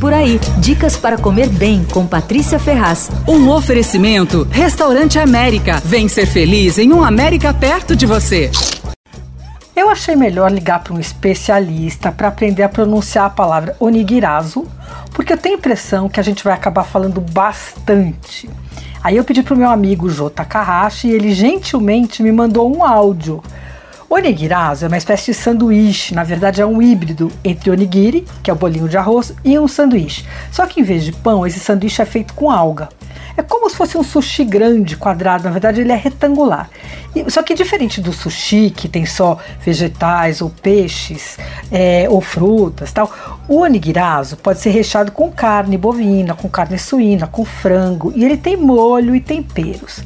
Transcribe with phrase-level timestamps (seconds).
[0.00, 3.10] Por aí, dicas para comer bem com Patrícia Ferraz.
[3.28, 5.78] Um oferecimento: Restaurante América.
[5.84, 8.50] Vem ser feliz em um América perto de você.
[9.76, 14.66] Eu achei melhor ligar para um especialista para aprender a pronunciar a palavra onigirazo,
[15.12, 18.48] porque eu tenho a impressão que a gente vai acabar falando bastante.
[19.04, 22.82] Aí eu pedi para o meu amigo Jota Takahashi e ele gentilmente me mandou um
[22.82, 23.42] áudio
[24.12, 28.52] Onigirazo é uma espécie de sanduíche, na verdade é um híbrido entre onigiri, que é
[28.52, 30.24] o bolinho de arroz, e um sanduíche.
[30.50, 32.88] Só que em vez de pão, esse sanduíche é feito com alga.
[33.36, 36.68] É como se fosse um sushi grande, quadrado, na verdade ele é retangular.
[37.14, 41.38] E, só que diferente do sushi, que tem só vegetais ou peixes
[41.70, 43.12] é, ou frutas tal,
[43.46, 48.36] o onigirazo pode ser recheado com carne bovina, com carne suína, com frango, e ele
[48.36, 50.02] tem molho e temperos.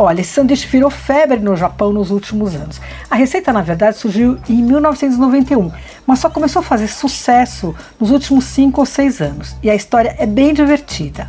[0.00, 2.80] Olha, esse sanduíche virou febre no Japão nos últimos anos.
[3.10, 5.72] A receita, na verdade, surgiu em 1991,
[6.06, 9.56] mas só começou a fazer sucesso nos últimos 5 ou 6 anos.
[9.60, 11.28] E a história é bem divertida.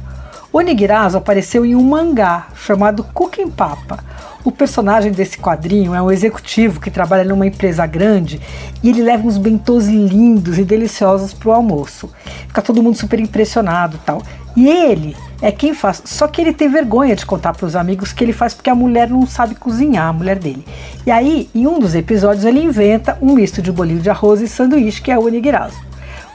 [0.53, 4.03] O Nigirazo apareceu em um mangá chamado Cooking Papa.
[4.45, 8.39] O personagem desse quadrinho é um executivo que trabalha numa empresa grande
[8.83, 12.11] e ele leva uns bentôs lindos e deliciosos para o almoço.
[12.47, 14.21] Fica todo mundo super impressionado tal.
[14.55, 16.01] E ele é quem faz.
[16.05, 18.75] Só que ele tem vergonha de contar para os amigos que ele faz porque a
[18.75, 20.65] mulher não sabe cozinhar, a mulher dele.
[21.05, 24.47] E aí, em um dos episódios, ele inventa um misto de bolinho de arroz e
[24.47, 25.89] sanduíche que é o onigirazo.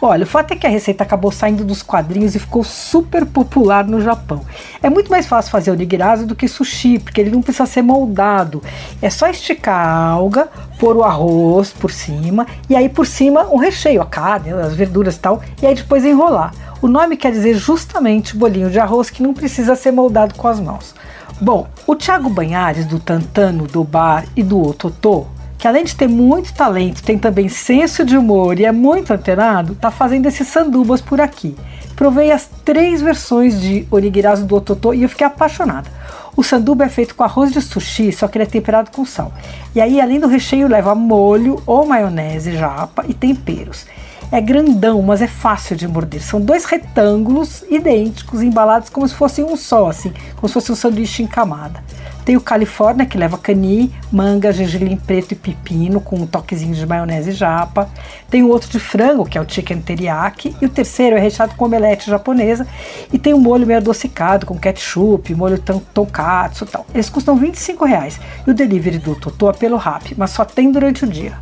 [0.06, 3.86] Olha, o fato é que a receita acabou saindo dos quadrinhos e ficou super popular
[3.86, 4.42] no Japão.
[4.82, 8.62] É muito mais fácil fazer onigirazo do que sushi, porque ele não precisa ser moldado.
[9.00, 13.56] É só esticar a alga, pôr o arroz por cima e aí por cima o
[13.56, 16.52] recheio, a carne, as verduras e tal, e aí depois enrolar.
[16.82, 20.60] O nome quer dizer justamente bolinho de arroz que não precisa ser moldado com as
[20.60, 20.94] mãos.
[21.40, 25.26] Bom, o Thiago Banhares do Tantano, do Bar e do Ototô
[25.64, 29.74] que além de ter muito talento, tem também senso de humor e é muito antenado,
[29.74, 31.56] tá fazendo esses sandubas por aqui.
[31.96, 35.90] Provei as três versões de onigirazo do Ototô e eu fiquei apaixonada.
[36.36, 39.32] O sanduba é feito com arroz de sushi, só que ele é temperado com sal.
[39.74, 43.86] E aí, além do recheio, leva molho ou maionese japa e temperos.
[44.32, 46.22] É grandão, mas é fácil de morder.
[46.22, 50.74] São dois retângulos idênticos, embalados como se fossem um só, assim, como se fosse um
[50.74, 51.82] sanduíche em camada.
[52.24, 56.86] Tem o Califórnia, que leva cani, manga, gergelim preto e pepino, com um toquezinho de
[56.86, 57.88] maionese japa.
[58.30, 60.56] Tem o outro de frango, que é o chicken teriyaki.
[60.60, 62.66] E o terceiro é recheado com omelete japonesa.
[63.12, 66.86] E tem um molho meio adocicado, com ketchup, molho tonkatsu e tal.
[66.94, 68.18] Eles custam 25 reais.
[68.46, 71.34] E o delivery do Totô é pelo rap, mas só tem durante o dia.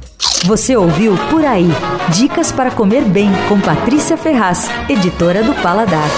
[0.45, 1.69] Você ouviu Por Aí.
[2.13, 6.09] Dicas para comer bem com Patrícia Ferraz, editora do Paladar.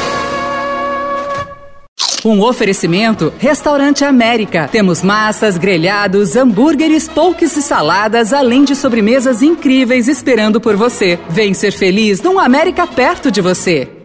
[2.25, 4.67] Um oferecimento Restaurante América.
[4.73, 11.19] Temos massas, grelhados, hambúrgueres, polques e saladas, além de sobremesas incríveis esperando por você.
[11.29, 14.04] Vem ser feliz num América perto de você.